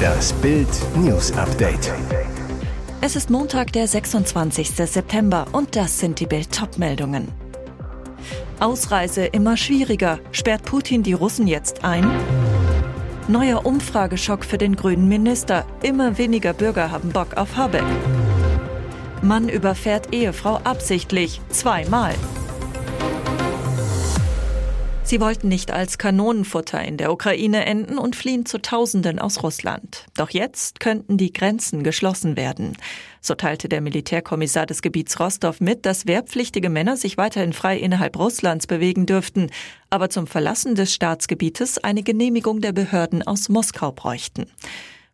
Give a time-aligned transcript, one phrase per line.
[0.00, 1.92] Das Bild News Update.
[3.00, 4.70] Es ist Montag, der 26.
[4.70, 6.48] September und das sind die Bild
[6.78, 7.28] meldungen
[8.60, 10.18] Ausreise immer schwieriger.
[10.32, 12.08] Sperrt Putin die Russen jetzt ein?
[13.26, 15.64] Neuer Umfrageschock für den grünen Minister.
[15.82, 17.84] Immer weniger Bürger haben Bock auf Habeck.
[19.22, 21.40] Mann überfährt Ehefrau absichtlich.
[21.48, 22.14] Zweimal.
[25.10, 30.06] Sie wollten nicht als Kanonenfutter in der Ukraine enden und fliehen zu Tausenden aus Russland.
[30.16, 32.76] Doch jetzt könnten die Grenzen geschlossen werden.
[33.20, 38.16] So teilte der Militärkommissar des Gebiets Rostov mit, dass wehrpflichtige Männer sich weiterhin frei innerhalb
[38.16, 39.50] Russlands bewegen dürften,
[39.90, 44.46] aber zum Verlassen des Staatsgebietes eine Genehmigung der Behörden aus Moskau bräuchten.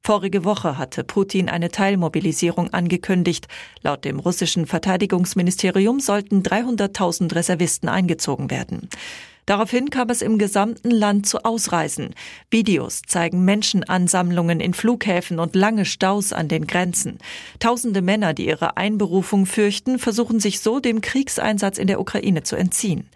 [0.02, 3.48] Vorige Woche hatte Putin eine Teilmobilisierung angekündigt.
[3.80, 8.90] Laut dem russischen Verteidigungsministerium sollten 300.000 Reservisten eingezogen werden.
[9.46, 12.14] Daraufhin kam es im gesamten Land zu Ausreisen.
[12.50, 17.18] Videos zeigen Menschenansammlungen in Flughäfen und lange Staus an den Grenzen.
[17.60, 22.56] Tausende Männer, die ihre Einberufung fürchten, versuchen sich so dem Kriegseinsatz in der Ukraine zu
[22.56, 23.08] entziehen.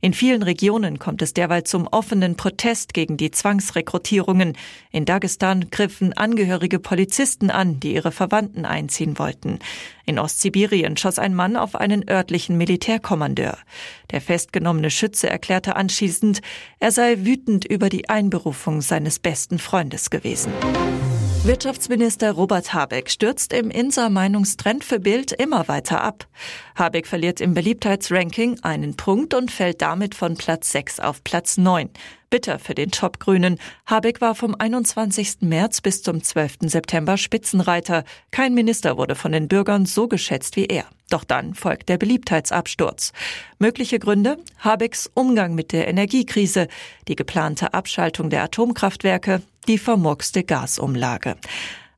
[0.00, 4.56] In vielen Regionen kommt es derweil zum offenen Protest gegen die Zwangsrekrutierungen.
[4.92, 9.58] In Dagestan griffen Angehörige Polizisten an, die ihre Verwandten einziehen wollten.
[10.06, 13.58] In Ostsibirien schoss ein Mann auf einen örtlichen Militärkommandeur.
[14.12, 16.42] Der festgenommene Schütze erklärte anschließend,
[16.78, 20.52] er sei wütend über die Einberufung seines besten Freundes gewesen.
[21.44, 26.26] Wirtschaftsminister Robert Habeck stürzt im Insa-Meinungstrend für Bild immer weiter ab.
[26.74, 31.88] Habeck verliert im Beliebtheitsranking einen Punkt und fällt damit von Platz 6 auf Platz 9.
[32.28, 33.58] Bitter für den Top-Grünen.
[33.86, 35.38] Habeck war vom 21.
[35.40, 36.58] März bis zum 12.
[36.62, 38.04] September Spitzenreiter.
[38.30, 40.84] Kein Minister wurde von den Bürgern so geschätzt wie er.
[41.08, 43.12] Doch dann folgt der Beliebtheitsabsturz.
[43.58, 44.38] Mögliche Gründe?
[44.58, 46.68] Habecks Umgang mit der Energiekrise,
[47.06, 51.36] die geplante Abschaltung der Atomkraftwerke, die vermurkste Gasumlage.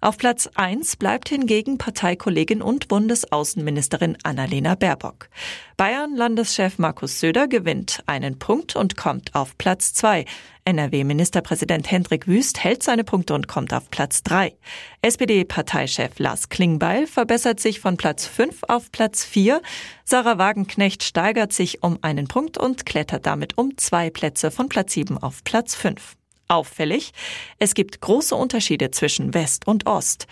[0.02, 5.28] Auf Platz 1 bleibt hingegen Parteikollegin und Bundesaußenministerin Annalena Baerbock.
[5.76, 10.24] Bayern-Landeschef Markus Söder gewinnt einen Punkt und kommt auf Platz 2.
[10.64, 14.54] NRW-Ministerpräsident Hendrik Wüst hält seine Punkte und kommt auf Platz 3.
[15.02, 19.60] SPD-Parteichef Lars Klingbeil verbessert sich von Platz 5 auf Platz 4.
[20.04, 24.94] Sarah Wagenknecht steigert sich um einen Punkt und klettert damit um zwei Plätze von Platz
[24.94, 26.16] 7 auf Platz 5.
[26.50, 27.12] Auffällig,
[27.60, 30.26] es gibt große Unterschiede zwischen West und Ost.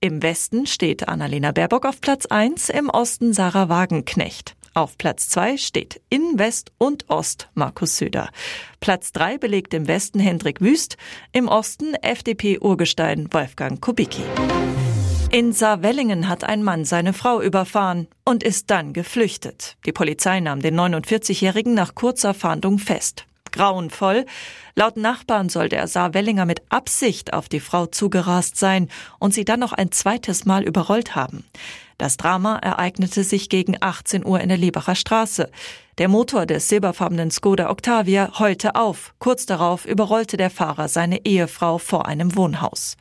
[0.00, 4.54] Im Westen steht Annalena Baerbock auf Platz 1, im Osten Sarah Wagenknecht.
[4.74, 8.30] Auf Platz 2 steht in West und Ost Markus Söder.
[8.78, 10.96] Platz 3 belegt im Westen Hendrik Wüst,
[11.32, 14.22] im Osten FDP-Urgestein Wolfgang Kubicki.
[15.32, 19.76] In Saarwellingen hat ein Mann seine Frau überfahren und ist dann geflüchtet.
[19.86, 24.26] Die Polizei nahm den 49-Jährigen nach kurzer Fahndung fest grauenvoll.
[24.74, 28.88] Laut Nachbarn soll der Saarwellinger mit Absicht auf die Frau zugerast sein
[29.18, 31.44] und sie dann noch ein zweites Mal überrollt haben.
[31.96, 35.50] Das Drama ereignete sich gegen 18 Uhr in der Lebacher Straße.
[35.98, 39.14] Der Motor des silberfarbenen Skoda Octavia heulte auf.
[39.20, 42.96] Kurz darauf überrollte der Fahrer seine Ehefrau vor einem Wohnhaus.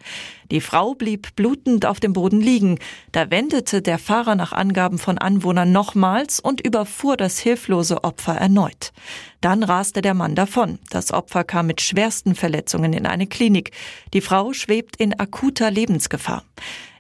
[0.52, 2.78] Die Frau blieb blutend auf dem Boden liegen.
[3.12, 8.94] Da wendete der Fahrer nach Angaben von Anwohnern nochmals und überfuhr das hilflose Opfer erneut.
[9.42, 10.78] Dann raste der Mann davon.
[10.92, 13.72] Das Opfer kam mit schwersten Verletzungen in eine Klinik.
[14.14, 16.44] Die Frau schwebt in akuter Lebensgefahr.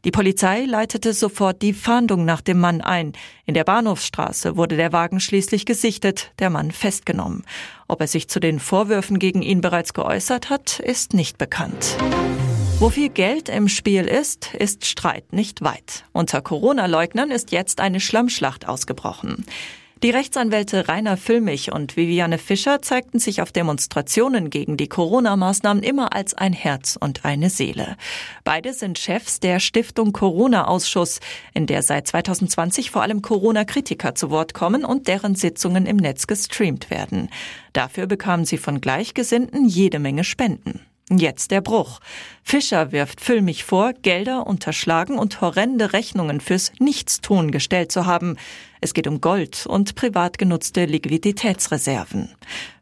[0.06, 3.14] Die Polizei leitete sofort die Fahndung nach dem Mann ein.
[3.46, 7.46] In der Bahnhofsstraße wurde der Wagen schließlich gesichtet, der Mann festgenommen.
[7.88, 11.96] Ob er sich zu den Vorwürfen gegen ihn bereits geäußert hat, ist nicht bekannt.
[12.80, 16.03] Wo viel Geld im Spiel ist, ist Streit nicht weit.
[16.12, 19.46] Unter Corona-Leugnern ist jetzt eine Schlammschlacht ausgebrochen.
[20.03, 26.14] Die Rechtsanwälte Rainer Füllmich und Viviane Fischer zeigten sich auf Demonstrationen gegen die Corona-Maßnahmen immer
[26.14, 27.96] als ein Herz und eine Seele.
[28.44, 31.22] Beide sind Chefs der Stiftung Corona-Ausschuss,
[31.53, 36.28] in der seit 2020 vor allem Corona-Kritiker zu Wort kommen und deren Sitzungen im Netz
[36.28, 37.30] gestreamt werden.
[37.72, 40.81] Dafür bekamen sie von Gleichgesinnten jede Menge Spenden.
[41.09, 42.00] Jetzt der Bruch.
[42.44, 48.38] Fischer wirft Füllmich vor, Gelder unterschlagen und horrende Rechnungen fürs Nichtstun gestellt zu haben.
[48.79, 52.34] Es geht um Gold und privat genutzte Liquiditätsreserven.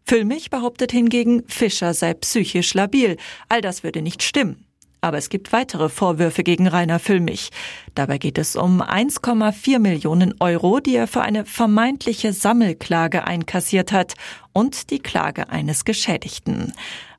[0.05, 3.17] Füllmich behauptet hingegen, Fischer sei psychisch labil.
[3.49, 4.65] All das würde nicht stimmen.
[5.03, 7.49] Aber es gibt weitere Vorwürfe gegen Rainer Füllmich.
[7.95, 14.13] Dabei geht es um 1,4 Millionen Euro, die er für eine vermeintliche Sammelklage einkassiert hat
[14.53, 16.73] und die Klage eines Geschädigten.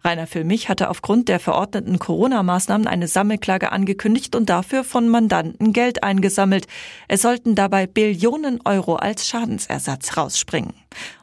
[0.05, 6.03] Rainer Füllmich hatte aufgrund der verordneten Corona-Maßnahmen eine Sammelklage angekündigt und dafür von Mandanten Geld
[6.03, 6.67] eingesammelt.
[7.09, 10.75] Es sollten dabei Billionen Euro als Schadensersatz rausspringen.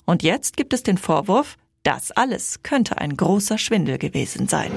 [0.06, 4.72] Und jetzt gibt es den Vorwurf, das alles könnte ein großer Schwindel gewesen sein.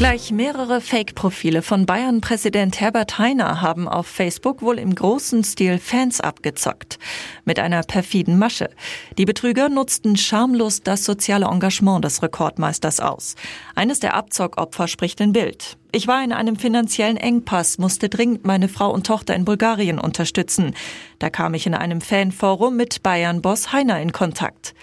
[0.00, 6.22] Gleich mehrere Fake-Profile von Bayern-Präsident Herbert Heiner haben auf Facebook wohl im großen Stil Fans
[6.22, 6.98] abgezockt.
[7.44, 8.70] Mit einer perfiden Masche.
[9.18, 13.34] Die Betrüger nutzten schamlos das soziale Engagement des Rekordmeisters aus.
[13.74, 15.76] Eines der Abzockopfer spricht in Bild.
[15.92, 20.74] Ich war in einem finanziellen Engpass, musste dringend meine Frau und Tochter in Bulgarien unterstützen.
[21.18, 24.74] Da kam ich in einem Fanforum mit Bayern-Boss Heiner in Kontakt.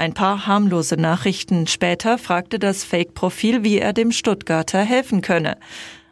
[0.00, 5.58] Ein paar harmlose Nachrichten später fragte das Fake-Profil, wie er dem Stuttgarter helfen könne.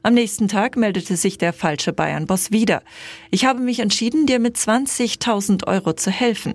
[0.08, 2.82] Am nächsten Tag meldete sich der falsche Bayern-Boss wieder.
[3.31, 6.55] Ich habe mich entschieden, dir mit 20.000 Euro zu helfen.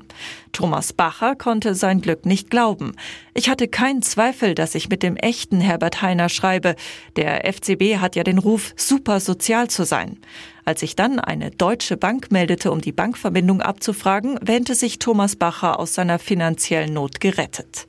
[0.54, 2.96] Thomas Bacher konnte sein Glück nicht glauben.
[3.36, 6.76] Ich hatte keinen Zweifel, dass ich mit dem echten Herbert Heiner schreibe.
[7.16, 10.18] Der FCB hat ja den Ruf, super sozial zu sein.
[10.66, 15.80] Als sich dann eine deutsche Bank meldete, um die Bankverbindung abzufragen, wähnte sich Thomas Bacher
[15.80, 17.88] aus seiner finanziellen Not gerettet.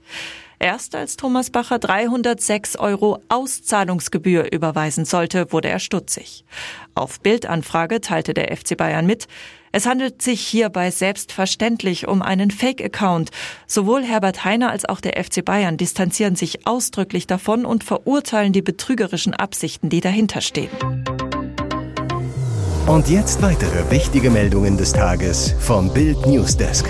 [0.58, 6.44] Erst als Thomas Bacher 306 Euro Auszahlungsgebühr überweisen sollte, wurde er stutzig.
[6.94, 9.26] Auf Bildanfrage teilte der FC Bayern mit,
[9.76, 13.30] es handelt sich hierbei selbstverständlich um einen Fake-Account.
[13.66, 18.62] Sowohl Herbert Heiner als auch der FC Bayern distanzieren sich ausdrücklich davon und verurteilen die
[18.62, 20.70] betrügerischen Absichten, die dahinter stehen.
[22.86, 26.88] Und jetzt weitere wichtige Meldungen des Tages vom Bild Newsdesk.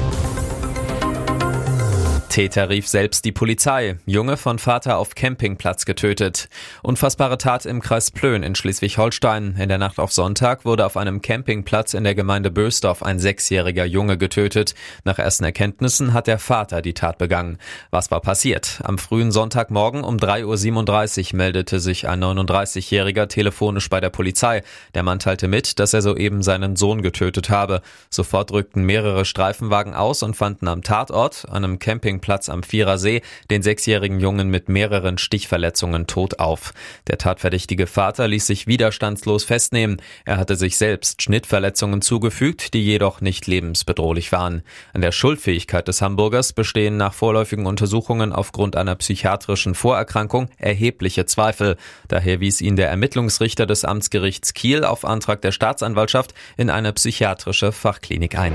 [2.35, 3.97] Täter rief selbst die Polizei.
[4.07, 6.49] Junge von Vater auf Campingplatz getötet.
[6.83, 9.55] Unfassbare Tat im Kreis Plön in Schleswig-Holstein.
[9.57, 13.85] In der Nacht auf Sonntag wurde auf einem Campingplatz in der Gemeinde Bösdorf ein sechsjähriger
[13.85, 14.75] Junge getötet.
[15.05, 17.59] Nach ersten Erkenntnissen hat der Vater die Tat begangen.
[17.93, 18.81] Was war passiert?
[18.83, 24.65] Am frühen Sonntagmorgen um 3.37 Uhr meldete sich ein 39-Jähriger telefonisch bei der Polizei.
[24.95, 27.81] Der Mann teilte mit, dass er soeben seinen Sohn getötet habe.
[28.11, 33.63] Sofort rückten mehrere Streifenwagen aus und fanden am Tatort, einem Campingplatz, Campingplatz am Vierersee den
[33.63, 36.73] sechsjährigen Jungen mit mehreren Stichverletzungen tot auf.
[37.07, 40.01] Der tatverdächtige Vater ließ sich widerstandslos festnehmen.
[40.25, 44.63] Er hatte sich selbst Schnittverletzungen zugefügt, die jedoch nicht lebensbedrohlich waren.
[44.93, 51.77] An der Schuldfähigkeit des Hamburgers bestehen nach vorläufigen Untersuchungen aufgrund einer psychiatrischen Vorerkrankung erhebliche Zweifel.
[52.09, 57.73] Daher wies ihn der Ermittlungsrichter des Amtsgerichts Kiel auf Antrag der Staatsanwaltschaft in eine psychiatrische
[57.73, 58.55] Fachklinik ein.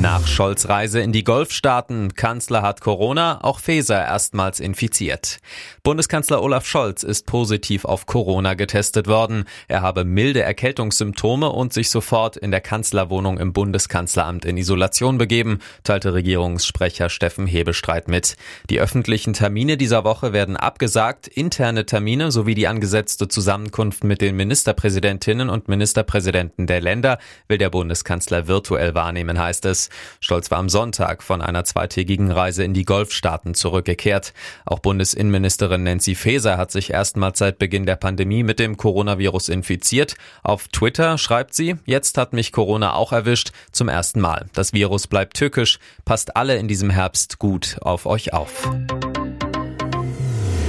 [0.00, 5.40] Nach Scholz Reise in die Golfstaaten, Kanzler hat Corona, auch Faeser erstmals infiziert.
[5.82, 9.44] Bundeskanzler Olaf Scholz ist positiv auf Corona getestet worden.
[9.68, 15.58] Er habe milde Erkältungssymptome und sich sofort in der Kanzlerwohnung im Bundeskanzleramt in Isolation begeben,
[15.84, 18.38] teilte Regierungssprecher Steffen Hebestreit mit.
[18.70, 21.28] Die öffentlichen Termine dieser Woche werden abgesagt.
[21.28, 27.18] Interne Termine sowie die angesetzte Zusammenkunft mit den Ministerpräsidentinnen und Ministerpräsidenten der Länder
[27.48, 29.89] will der Bundeskanzler virtuell wahrnehmen, heißt es.
[30.20, 34.32] Scholz war am Sonntag von einer zweitägigen Reise in die Golfstaaten zurückgekehrt.
[34.64, 40.16] Auch Bundesinnenministerin Nancy Faeser hat sich erstmals seit Beginn der Pandemie mit dem Coronavirus infiziert.
[40.42, 44.46] Auf Twitter schreibt sie, jetzt hat mich Corona auch erwischt, zum ersten Mal.
[44.52, 48.68] Das Virus bleibt tückisch, passt alle in diesem Herbst gut auf euch auf.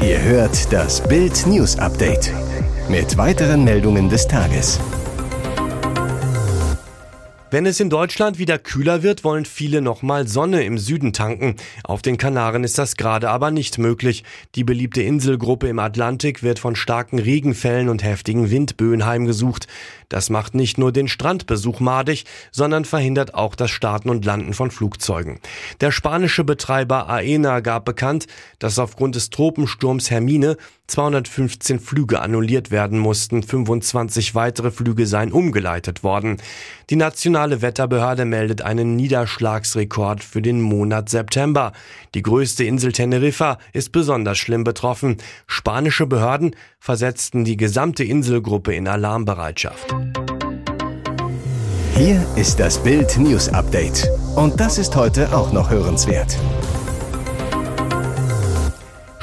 [0.01, 2.31] Ihr hört das Bild News Update
[2.89, 4.79] mit weiteren Meldungen des Tages.
[7.53, 11.57] Wenn es in Deutschland wieder kühler wird, wollen viele nochmal Sonne im Süden tanken.
[11.83, 14.23] Auf den Kanaren ist das gerade aber nicht möglich.
[14.55, 19.67] Die beliebte Inselgruppe im Atlantik wird von starken Regenfällen und heftigen Windböen heimgesucht.
[20.07, 24.71] Das macht nicht nur den Strandbesuch madig, sondern verhindert auch das Starten und Landen von
[24.71, 25.41] Flugzeugen.
[25.81, 28.27] Der spanische Betreiber AENA gab bekannt,
[28.59, 30.55] dass aufgrund des Tropensturms Hermine
[30.87, 36.37] 215 Flüge annulliert werden mussten, 25 weitere Flüge seien umgeleitet worden.
[36.89, 36.97] Die
[37.41, 41.71] nationale Wetterbehörde meldet einen Niederschlagsrekord für den Monat September.
[42.13, 45.17] Die größte Insel Teneriffa ist besonders schlimm betroffen.
[45.47, 49.87] Spanische Behörden versetzten die gesamte Inselgruppe in Alarmbereitschaft.
[51.95, 54.07] Hier ist das Bild News Update.
[54.35, 56.37] Und das ist heute auch noch hörenswert.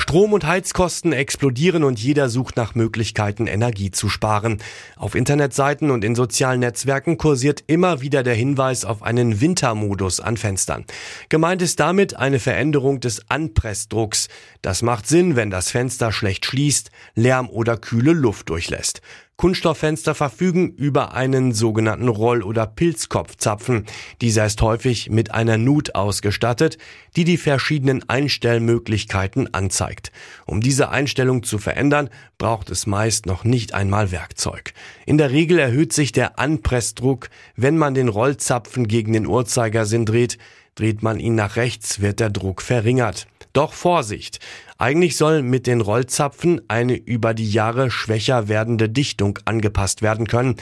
[0.08, 4.56] Strom- und Heizkosten explodieren und jeder sucht nach Möglichkeiten, Energie zu sparen.
[4.96, 10.38] Auf Internetseiten und in sozialen Netzwerken kursiert immer wieder der Hinweis auf einen Wintermodus an
[10.38, 10.86] Fenstern.
[11.28, 14.28] Gemeint ist damit eine Veränderung des Anpressdrucks.
[14.62, 19.02] Das macht Sinn, wenn das Fenster schlecht schließt, Lärm oder kühle Luft durchlässt.
[19.38, 23.87] Kunststofffenster verfügen über einen sogenannten Roll- oder Pilzkopfzapfen.
[24.21, 26.76] Dieser ist häufig mit einer Nut ausgestattet,
[27.14, 30.11] die die verschiedenen Einstellmöglichkeiten anzeigt.
[30.45, 34.73] Um diese Einstellung zu verändern, braucht es meist noch nicht einmal Werkzeug.
[35.07, 40.37] In der Regel erhöht sich der Anpressdruck, wenn man den Rollzapfen gegen den Uhrzeigersinn dreht.
[40.75, 43.28] Dreht man ihn nach rechts, wird der Druck verringert.
[43.58, 44.38] Doch Vorsicht!
[44.78, 50.54] Eigentlich soll mit den Rollzapfen eine über die Jahre schwächer werdende Dichtung angepasst werden können.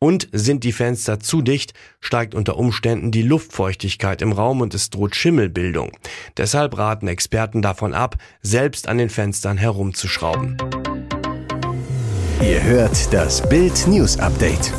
[0.00, 4.90] Und sind die Fenster zu dicht, steigt unter Umständen die Luftfeuchtigkeit im Raum und es
[4.90, 5.92] droht Schimmelbildung.
[6.38, 10.56] Deshalb raten Experten davon ab, selbst an den Fenstern herumzuschrauben.
[12.42, 14.72] Ihr hört das Bild News Update.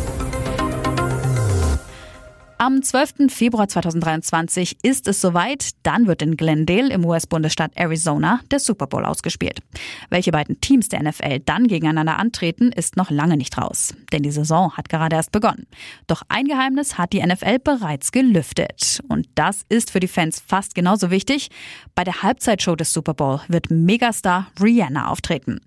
[2.62, 3.34] Am 12.
[3.34, 5.72] Februar 2023 ist es soweit.
[5.82, 9.64] Dann wird in Glendale im US-Bundesstaat Arizona der Super Bowl ausgespielt.
[10.12, 13.96] Welche beiden Teams der NFL dann gegeneinander antreten, ist noch lange nicht raus.
[14.12, 15.66] Denn die Saison hat gerade erst begonnen.
[16.06, 19.02] Doch ein Geheimnis hat die NFL bereits gelüftet.
[19.08, 21.50] Und das ist für die Fans fast genauso wichtig.
[21.96, 25.62] Bei der Halbzeitshow des Super Bowl wird Megastar Rihanna auftreten.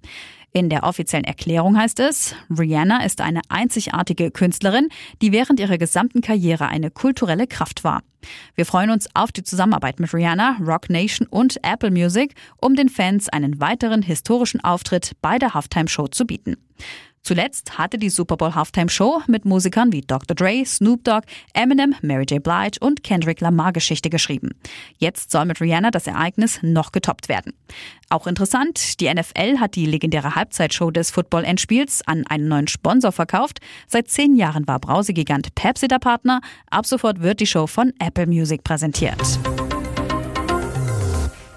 [0.57, 4.89] In der offiziellen Erklärung heißt es, Rihanna ist eine einzigartige Künstlerin,
[5.21, 8.03] die während ihrer gesamten Karriere eine kulturelle Kraft war.
[8.55, 12.89] Wir freuen uns auf die Zusammenarbeit mit Rihanna, Rock Nation und Apple Music, um den
[12.89, 16.57] Fans einen weiteren historischen Auftritt bei der Halftime Show zu bieten.
[17.25, 20.35] Zuletzt hatte die Super Bowl Halftime Show mit Musikern wie Dr.
[20.35, 22.43] Dre, Snoop Dogg, Eminem, Mary J.
[22.43, 24.51] Blige und Kendrick Lamar Geschichte geschrieben.
[24.99, 27.55] Jetzt soll mit Rihanna das Ereignis noch getoppt werden.
[28.11, 33.61] Auch interessant, die NFL hat die legendäre Halbzeitshow des Football-Endspiels an einen neuen Sponsor verkauft.
[33.87, 36.43] Seit zehn Jahren war Brausegigant Pepsi der Partner.
[36.71, 39.19] Ab sofort wird die Show von Apple Music präsentiert.